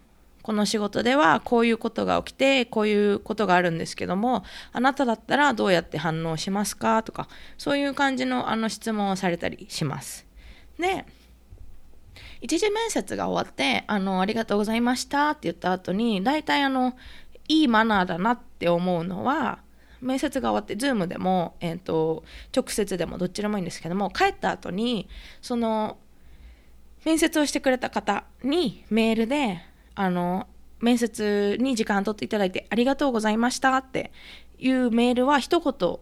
[0.48, 10.24] この仕事ではこういうことが起きてこういうことがあるんですけどもあなただったらどうやって反応しますかとかそういう感じのあの質問をされたりします。
[10.78, 11.04] で
[12.40, 16.96] 一次面接が終わってあの「ありがとうございました」って言った後に大体あの
[17.48, 19.58] いいマナーだなって思うのは
[20.00, 22.24] 面接が終わって Zoom でも、えーと
[22.56, 25.10] 直接でもどっちでもいいんですけども帰った後に
[25.42, 25.98] その
[27.04, 29.67] 面接をしてくれた方にメールで
[29.98, 30.46] あの
[30.80, 34.12] 面接に時間取っていただいてありがとうございましたって
[34.58, 35.98] いうメールは一言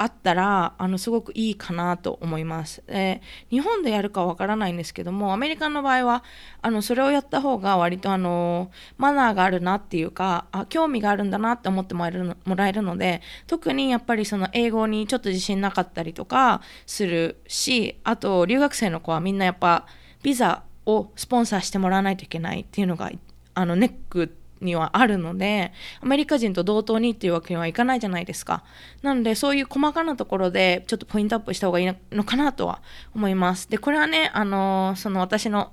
[0.00, 2.84] あったらあのすごくいいかなと思います。
[2.86, 6.24] え日本でやるかわからないんですけどもアメリカの場合は
[6.60, 19.86] あのそれをやった方が割とあのマナーがあるなっていうかあ興味があるんだなって思ってもらえるのもらえるので特にやっぱりその英語にちょっと自信なかったりとかするしあと留学生の子はみんなやっぱ
[20.22, 23.10] ビザをスポンサーしてもらわないといけないっていうのが
[23.58, 28.64] あのネックにはあるのでアメリカ人と同等にっていうわけにはいかないじゃないですか。
[29.02, 32.80] なのでそういう細かなところでちょっとポイントアップした方がいいのかなとは
[33.14, 33.68] 思います。
[33.68, 35.72] でこれはねあのその私の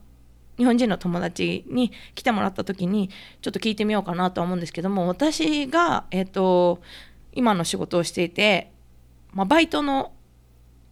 [0.57, 3.09] 日本人の友達に来てもらった時に
[3.41, 6.81] ちょっと聞いてみようかなとは思うんですけども私が、えーと、
[7.33, 8.71] 今の仕事をしていて、
[9.33, 10.13] まあ、バイトの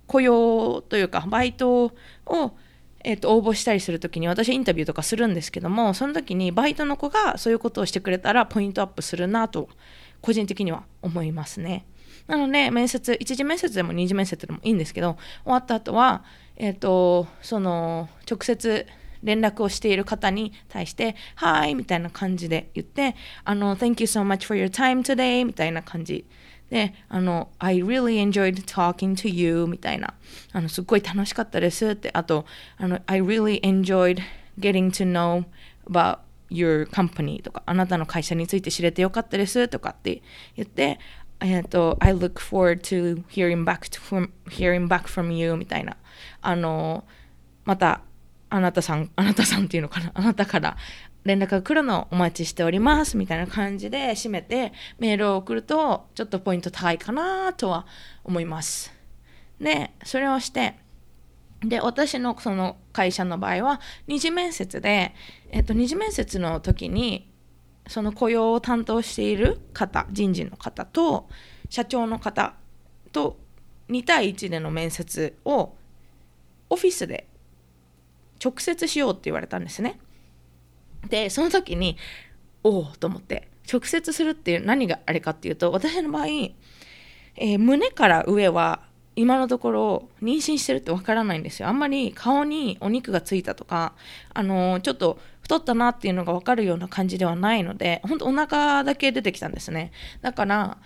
[0.07, 1.93] 雇用というかバイト
[2.25, 2.57] を
[3.03, 9.69] えーと、応募したりする時に私インタビューとかするんですけどもその時にバイトの子がそういうことをしてくれたらポイントアップするなと
[10.21, 11.85] 個人的には思いますね。
[12.27, 16.23] なので面接一次面接でも二次面接でもいいんですけど終わった後は、
[16.55, 18.87] えーと、その直接
[19.23, 26.25] 連絡をしている方に対して「はい」みたいな感じで言って「あの Thank you so much for your time today」みたいな感じで、
[27.09, 30.13] あの、I really enjoyed talking to you みたいな、
[30.51, 32.45] あの、すっごい楽しかったですって、あと、
[32.77, 34.19] あの、I really enjoyed
[34.59, 35.45] getting to know
[35.87, 40.21] about your company とか、あなたの会社について知れてよかったですとかって
[40.55, 40.99] 言って、
[41.39, 45.97] えっと、I look forward to hearing back, to, from, hearing back from you みたいな、
[46.41, 47.03] あの、
[47.65, 48.01] また、
[48.49, 50.77] あなたさん、あなたさんっていうのかな、あなたから
[51.23, 57.85] 連絡が来るのをお待ちしておりますみたいな感じで締めてメールを送るとちょっとポイント高いかなとは
[58.23, 58.93] 思います。
[59.59, 60.75] で、それをして、
[61.61, 65.13] で、私のその会社の場合は二次面接で、
[65.49, 67.31] えっと、二次面接の時に
[67.87, 71.29] その雇用を担当している方、人事の方と
[71.69, 72.55] 社長の方
[73.11, 73.37] と
[73.89, 75.75] 2対1での面接を
[76.69, 77.27] オフィスで
[78.43, 79.99] 直接しようって言われたんですね。
[81.09, 81.97] でその時に
[82.63, 88.81] おおと思って直接するっていう何があれかっていうと私の場合、えー、胸から上は
[89.15, 91.67] 今のところ妊娠してるってわからないんですよ。
[91.67, 93.93] あんまり顔にお肉がついたとか
[94.33, 99.91] あのー、ちょっと太ったなっていうのが分かるような感じではないので本当お腹だけ出てきたんですね。
[100.21, 100.77] だから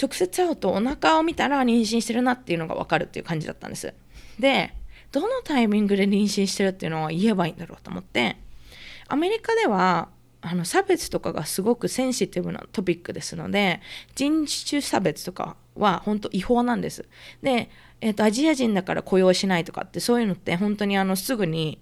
[0.00, 3.94] 直接会うとお腹を見たら妊娠してるなっていうのが分かるっていう感じだったんです。
[4.38, 4.74] で
[5.12, 8.36] どのタイミングで妊娠してるっていうのを言えばいいんだろうと思って
[9.08, 10.08] アメリカでは
[10.40, 13.80] あの差別とかがすごくセンシティブなトピックですので
[14.14, 17.06] 人種差別とかは本当違法なんです。
[17.42, 21.80] で、えーと、アジア人だから雇用しないとかってそういうのって本当にあのすぐに、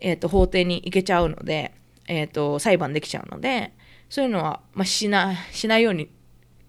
[0.00, 1.72] えーと、法廷に行けちゃうので、
[2.08, 3.72] えーと、裁判できちゃうので
[4.10, 6.10] そういうのは、まあ、しなしないように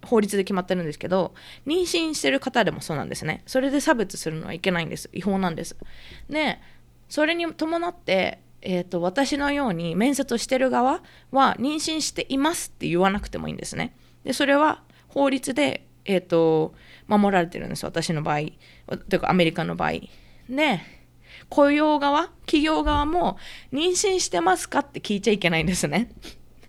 [0.05, 1.33] 法律で決まってるんですけど
[1.65, 3.41] 妊娠してる方でもそうなんですね。
[3.47, 5.09] それで差別するのはいけないんです。
[5.13, 5.75] 違法なんです。
[6.29, 6.59] で
[7.09, 13.95] それに伴ってえーと、私のように面接をしてる側は妊娠していますって言わなくてもいいんですね。
[14.23, 16.73] でそれは法律で、えーと、
[17.07, 18.37] 守られてるんです私の場合
[19.09, 19.91] というかアメリカの場合。
[20.49, 20.81] で
[21.49, 23.37] 雇用側企業側も
[23.71, 26.09] 妊娠してますかって聞いちゃいけないんですね。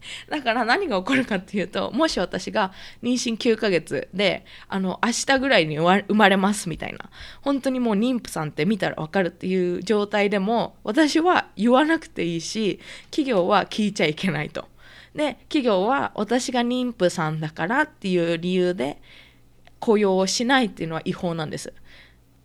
[0.29, 7.11] だから何が起こるかっていうともし私が妊娠9ヶ月であの明日ぐらいに生まれますみたいな
[7.43, 14.69] 本当にもう妊婦さんって見たら分かるっていう状態でも私は言わなくていいし企業は聞いちゃいけないと。
[15.15, 19.01] で企業は私が妊婦さんだからっていう理由で
[19.79, 21.73] 雇用をしないっていうのは違法なんです。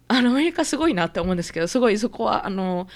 [0.07, 2.87] あのアメリカすごいなって思うんですけどすごいそこはあの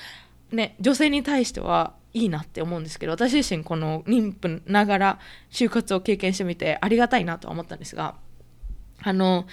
[0.51, 5.19] ね女性に対してはいいなって思うんですけど私自身この妊婦ながら
[5.51, 8.15] 就活を経験してみてありがたいなとは思ったんですが
[9.01, 9.45] あの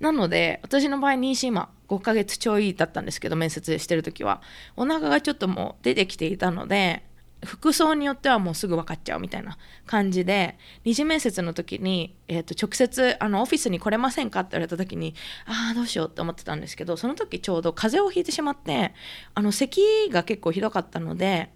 [0.00, 4.42] なので私の場合妊娠今5ヶ月ちょいだったんですけど面接してる時は
[4.76, 7.02] お腹がちょっともう出てきていたので
[7.44, 15.14] 服装によってはもうすぐ分かっちゃうみたいな感じで二次面接の時に、えー、と直接あのオフィスに来れませんかって言われた時に
[15.46, 18.92] ああどうしようって思ってたんですけどその時ちょうど風邪をひいてしまって
[19.34, 19.80] あの咳
[20.10, 21.50] が結構ひどかったので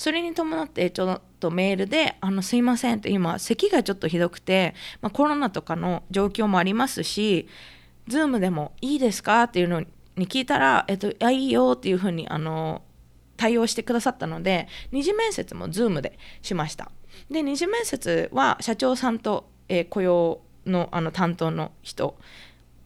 [0.00, 7.46] それに伴ってちょっとメールで「あのすいません」って今咳がちょっとひどくて、まあ、コロナとかの状況もありますし
[8.08, 9.86] Zoom でもいいですかっていうのに
[10.26, 12.80] 聞いたら「えっと、あいいよ」っていうふうにあの
[13.36, 16.90] 対応してくださったので二次面接も Zoom でしました。
[17.30, 22.16] で二次面接は社長さんと、えー、雇用のあの担当の人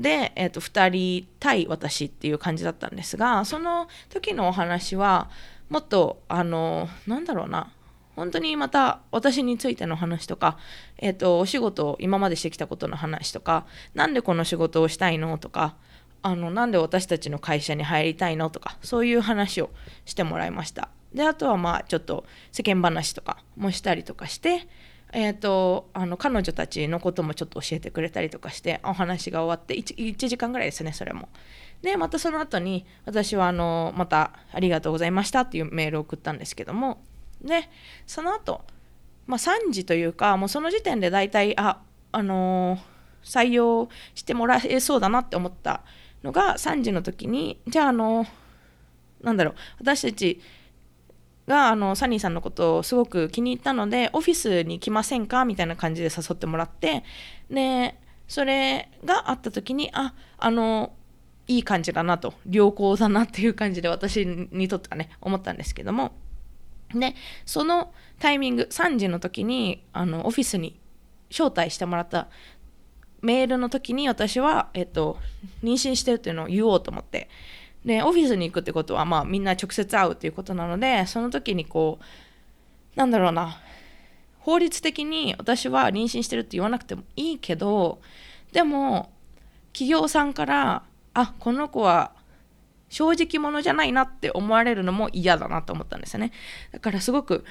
[0.00, 5.30] で、えー、と2人対私っていう感じだったんですがその時のお話は
[5.74, 7.72] もっとあのなんだろうな
[8.14, 10.56] 本当にまた私についての話とか、
[10.98, 15.74] えっ、と、お仕事を今までしてきたことの話とか、なんでこの仕事をしたいのとか、
[16.22, 19.70] あの、なんで私たちの会社に入りたいのとか、そういう話を
[20.04, 20.90] してもらいました。
[21.12, 24.68] で、あとはまあ、ちょっと世間話とかもしたりとかして、
[25.12, 31.28] えーと、あの彼女たちのこともちょっと教えてくれたりとかしてお話が終わって 1, 1時間ぐらいですねそれも。
[31.84, 37.02] でまたその後に私はあのまた「ありがとうございました」っていうメールを送ったんですけども
[37.42, 37.68] で
[38.06, 38.62] その後、
[39.26, 42.78] まあ3時というかもうその時点で大体ああの、
[43.22, 45.82] 採用してもらえそうだなって思った
[46.22, 48.26] のが3時の時にじゃああの、
[49.20, 50.40] なんだろう私たち
[51.46, 55.44] があのサニーさんのことをすごく気に入ったのでオフィスに来ませんか？
[55.44, 57.04] みたいな感じで誘ってもらって
[57.50, 60.94] でそれがあった時にああの
[61.46, 66.12] いい感じだなと良好だなっていう感じで私にとってはね思ったんですけども。
[66.94, 67.14] で
[67.44, 70.78] そのタイミング3時の時にあのオフィスに
[71.28, 72.28] 招待してもらった
[73.24, 75.16] メールの時に私は、えっと、
[75.62, 77.30] 妊娠してるっていうのを言おうと思って。
[77.84, 83.58] で、オフィスに行くってことは、まあ、みんな直接会うっていうことなので、その時にこう、なんだろうな、
[84.40, 88.00] 法律的に私は妊娠してるって言わなくてもいいけど、
[88.52, 89.10] でも、
[89.72, 90.82] 企業さんから、
[91.14, 92.12] あ、この子は
[92.88, 96.32] 正直者じゃないなって思われるのも嫌だなと思ったんですよね。
[96.72, 97.44] だからすごく、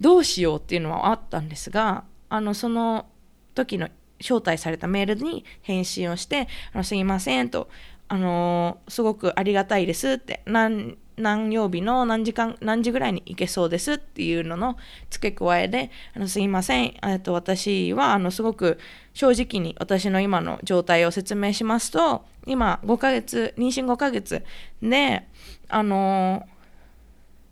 [0.00, 3.06] どうしようっていうのはあったんですが、あの、その
[3.54, 3.88] 時の
[4.20, 7.68] 招待されたメールに返信をして、あのすいませんと、
[8.08, 14.76] あの、すごくありがたいですって何何曜日の何時間何時ぐらいに行けそうですっていうのの
[15.10, 16.94] 付け加えであのすいません。
[17.02, 18.78] えっと私はあのすごく
[19.14, 24.44] 正直に私の今の状態を説明しますと今5ヶ月妊娠5ヶ月
[24.82, 25.26] で
[25.68, 26.46] あの、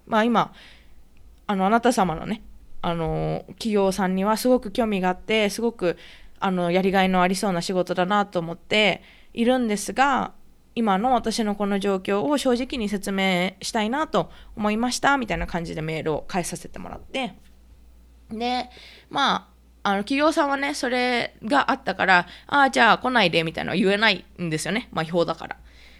[0.06, 0.52] まあ今
[1.46, 2.42] あのあなた様のね
[2.82, 5.96] あの、企業さんにはすごく興味があってすごく
[6.38, 9.02] あのやりがいのありそうな仕事だなと思って
[9.32, 10.32] いるんですが
[10.76, 17.34] 今の私のこの状況を正直に説明したいなと思いましたみたいな感じでメールを返させてもらって。
[18.30, 18.68] で
[19.08, 19.48] ま
[19.82, 24.88] ああの企業さんはねそれがあったからああじゃあ来ないでみたいなのは言えないんですよね。
[24.92, 25.56] まあ表だから。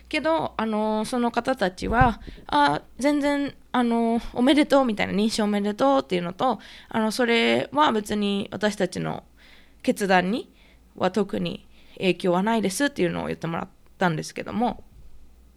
[0.08, 9.24] けど、あのその方たちはあ全然、あのおめでとうみたいな認証おめでとうっていうのとあのそれは別に私たちの
[9.82, 10.50] 決断に
[10.96, 11.66] は特に
[11.98, 13.68] 影響はないですっていうのを言ってもらっ
[13.98, 14.84] たんですけども、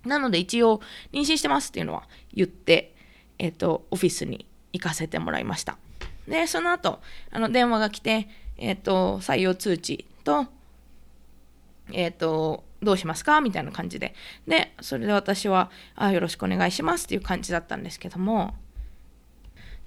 [0.05, 0.81] なので一応
[1.11, 2.95] 妊娠してますっていうのは言って、
[3.37, 5.77] えっ、ー、と、オフィスに行かせてもらいました。
[6.27, 6.99] で、その後、
[7.31, 8.27] あの、電話が来て、
[8.57, 10.47] えっ、ー、と、採用通知と、
[11.91, 13.41] えっ、ー、と、どうしますか？
[13.41, 14.13] みたいな感じで。
[14.47, 18.55] で、それで私は、あ、よろしくお願いしますっていう感じだったんですけども、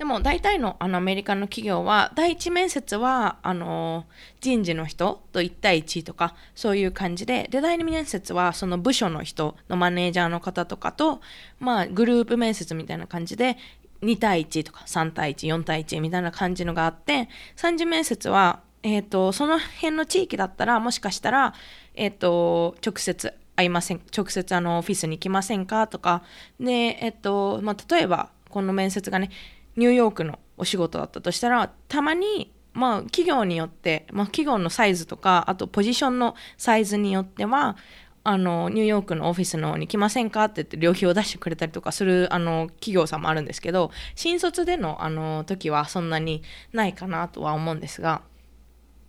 [0.02, 4.04] でも大体のあのアメリカの企業は第一面接はあの
[4.40, 11.20] 人事の人と1対1とかそういう感じでで第二面接はその部署の人のマネージャーの方とかと、
[11.60, 13.56] まあ、グループ面接みたいな感じで
[14.02, 21.54] 2対1とか3対14対1みたいな感じのがあって3次面接は、えーと、その辺の地域だったらもしかしたら、
[21.94, 26.24] えーと、直接会いません直接あのオフィスに来ませんかとか
[26.58, 29.30] で、え、ー、とまあ、例えばこの面接がね
[29.76, 37.76] ニューヨークのお仕事だったとしたらたまにまあ企業によって、まあ、企業のサイズとかあとポジションのサイズによっては
[38.24, 40.44] あのニューヨークのオフィスの方に来ませんか？
[40.44, 46.42] って言って旅費を出してくれたりとかするあの企業さんもあるんですけど新卒でのあの時はそんなに
[46.72, 48.22] ないかなとは思うんですが。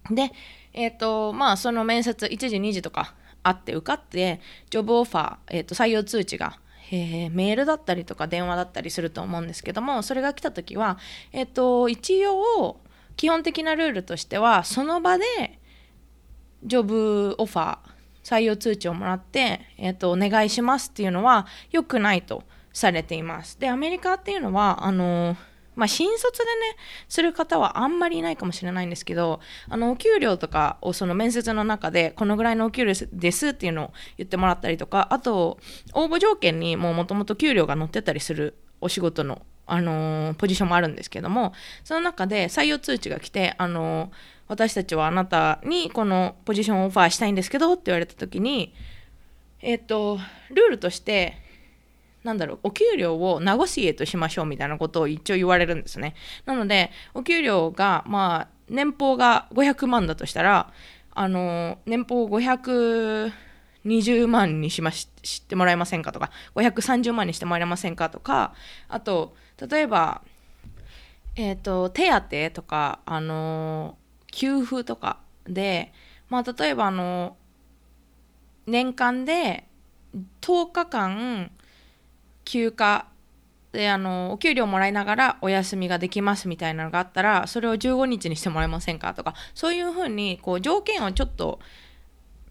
[0.10, 0.32] で
[0.74, 6.60] えっ、ー、とまあその面接1時2時とかあって受かってジョブオファー、えー、と採用通知が
[6.96, 11.00] えー、メールだったりとか電話だったりすると思うんですけどもそれが来た時は、
[11.32, 12.78] えーと、一応
[13.18, 15.26] 基本的なルールとしてはその場で
[16.64, 17.78] ジョブオファー
[18.24, 23.60] 採用通知をもらって、えーと、お願いしますっていうのは良くないとされています。
[23.60, 26.52] でアメリカっていうのはあのーまあ、新卒でね、
[27.08, 35.58] する方はあんまりいないかもしれないんですけど、あの、お給料とかをその面接の中で、このぐらいのお給料ですっていうのを言ってもらったりとか、あと、
[35.94, 41.54] 応募条件にもうもともと給料が載ってたりするお仕事の、あのー、ポジションもあるんですけども、
[41.84, 44.10] その中で採用通知が来て、あのー、
[44.48, 48.74] 私たちはあなたにこのポジションをオファーしたいんですけどって言われた時に、
[49.62, 50.20] えっ、と、
[50.50, 51.42] ルールとして、
[52.24, 56.16] なんだろう、お給料を名護市へとしましょうみたいなことを一応言われるんですね。
[56.46, 60.72] なので、お給料が、まあ、年俸が500万だとしたら、
[61.12, 68.54] あの、年俸520万にしまし、してもらえませんかとか、530万にしてもらえませんかとか、
[68.88, 69.36] あと、
[69.70, 70.22] 例えば、
[71.36, 73.98] えーと、手当とか、あの
[74.32, 75.92] 給付とかで、
[76.30, 77.36] まあ、例えばあの
[78.66, 79.66] 年間で
[80.42, 81.52] 10日間
[82.46, 83.08] 休暇
[83.72, 89.14] であのお給料もらいながらお休みができますみたいなのがあったらそれを15日にしてもらえませんか？
[89.16, 91.60] とかそういうふうにこう条件をちょっと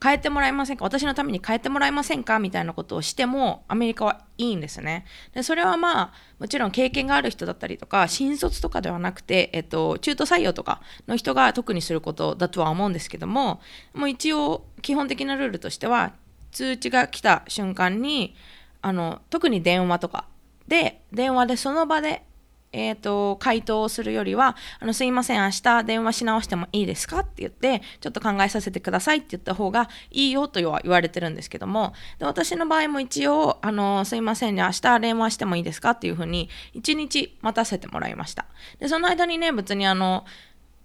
[0.02, 0.84] 変えてもらえませんか？
[0.84, 2.40] 私のために変えてもらえませんか？
[2.40, 5.04] みたいなことをしてもアメリカはいいんですね。
[5.32, 13.60] でそれはまあもちろん経験がある人だったりとか新卒とかではなくて、えっと、中途採用とかの人が特にすることだとは思うんですけども
[13.94, 16.14] もう一応基本的なルールとしては
[16.50, 18.34] 通知が来た瞬間に
[18.82, 20.26] あの特に電話とか
[20.68, 22.24] で電話でその場で
[22.72, 38.46] えーと、回答をするよりはあの「すいません明日電話し直してもいいですか?」って言ってちょっと考えさせてくださいって言った方がいいよとは言われてるんですけどもで私の場合も一応あの「すいませんね明日電話してもいいですか?」っていうふうに1日待たせてもらいました
[38.78, 40.24] でその間にね別にあの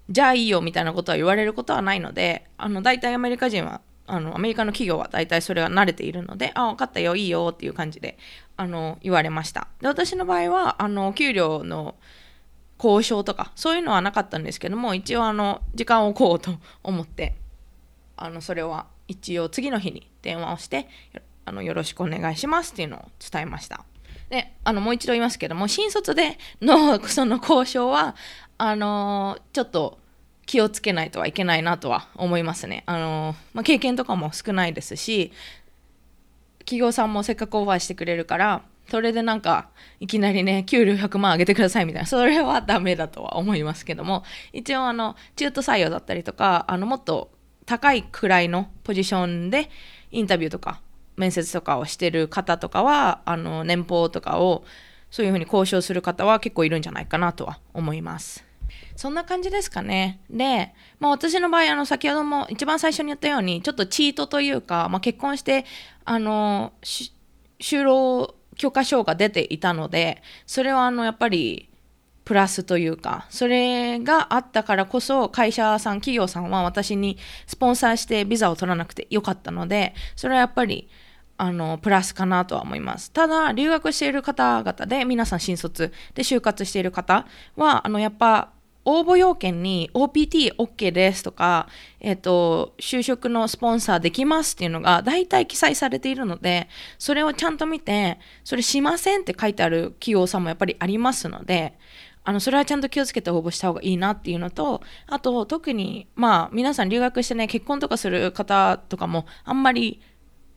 [0.09, 8.17] じゃあいいよみたいなことは言われることはないのであの大体アメリカ人はあのアメリカの企業は大体それは慣れているので、あ、分かったよ、いいよっていう感じで
[8.55, 9.67] あの言われました。
[9.81, 11.95] で、私の場合は、あの給料の
[12.81, 16.51] 交渉とか、そういうのはなかったんですけども、一応あの時間を置こうと
[16.83, 17.35] 思って、
[18.15, 20.87] あのそれは一応次の日に電話をして
[21.47, 23.85] あの、よろしくお願いしますっていうのを伝えました。
[24.29, 28.15] で、あのもう一度言いますけども、新卒でのその交渉は、
[28.57, 29.97] あのちょっと
[30.47, 32.83] 気をつけないとはいけないなとは思いますね。
[32.87, 35.31] あのまあ、経験とかも少ないですし
[36.59, 39.69] 企業さんもせっかくオファーしてくれるからそれでなんか
[39.99, 44.23] いきなりね給料100万上げてくださいみたいなそれはダメだとは思いますけども
[44.53, 47.29] 一応あの中途採用だったりとかあのもっと
[47.65, 49.69] 高いくらいのポジションで
[50.11, 50.81] インタビューとか
[51.17, 54.63] 面接とかをしてる方とかはあの年俸とかを
[55.11, 58.46] そういうふうに交渉する方は結構いるんじゃないかなとは思います。
[58.95, 60.19] そんな感じですかね。
[60.29, 65.65] で、まあ、私の場合、あの、先ほども一番最初に言ったように、ちょっとチートというか、まあ、結婚して、
[66.05, 71.69] あの、就労許可証が出ていたので、それはあの、やっぱり、
[72.27, 80.89] プラスというか、それがあったからこそ、会社さん、企業さんは私にスポンサーしてビザを取らなくてよかったので、それはやっぱり、
[81.37, 83.11] あの、プラスかなとは思います。
[83.11, 88.49] ただ、留学している方々で、皆さん新卒で就活している方は、あの、やっぱ、
[88.89, 91.67] 応募要件に OPTOK ですとか、
[91.99, 101.77] えっ、ー、と、就職のスポンサーできますっていうのが大体記載されているので、それをちゃんと見て、それしませんって書いてある企業さんもやっぱりありますので、
[102.23, 109.99] あの、それはちゃんと気をつけて応募した方がいいなっていうのと、あと、特に、まあ、皆さん留学してね、結婚とかする方とかもあんまり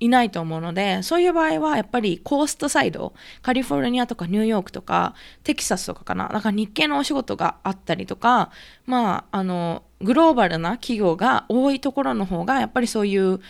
[0.01, 8.51] いないと思うので、そういう場合はやっぱりコーストサイド、カリフォルニアとかニューヨークとかテキサスとかかな、なんか日系のお仕事があったりとか、
[8.87, 13.41] まあ、あの、グローバルな企業が多いところの方が、やっぱりそういう、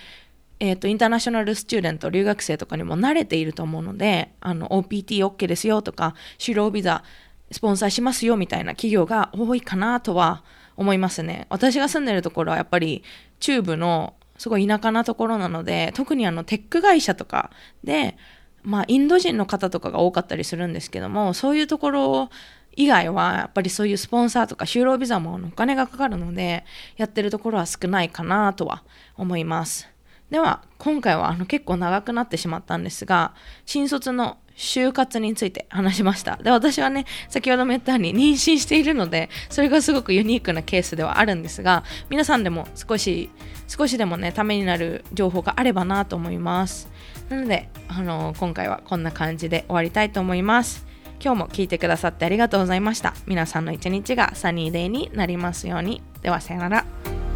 [0.58, 7.04] えっ、ー、と、インターナショナルスチューデント、留学生とかにも慣れていると思うので、あの、OPTOK ですよとか、就労ビザ、
[7.52, 10.44] スポンサーしますよみたいな企業が多いかなとは
[10.76, 11.46] 思いますね。
[11.50, 13.02] 私が住んでるところはやっぱり
[13.40, 17.50] 中部のすごい田舎なところなので特にあのテック会社とか
[17.84, 18.16] で、
[18.62, 22.30] まあ、インド人の方とかが多かったりするんですけどもそういうところ
[22.74, 26.64] 以外はやっぱりそういうスポンサーとか就労ビザもお金がかかるので
[26.96, 28.82] やってるところは少ないかなとは
[29.18, 29.90] 思います。
[30.30, 33.34] では今回はあの結構長くなってしまったんですが
[33.66, 36.36] 新卒の就活について話しました。
[36.36, 43.30] で私はね先ほども言ったように妊娠しているのでそれがすごくユニークなケースではあるんですが皆さんでも少し
[43.68, 46.88] 少しでもねためになる情報があればなと思います。
[47.30, 50.86] なのであの今回はこんな感じで終わりたいと思います。
[51.22, 53.14] 今日も聞いてくださってありがとうございました。
[53.26, 56.02] 皆さんの一日がサニーデイになりますように。
[56.22, 57.29] ではさよなら。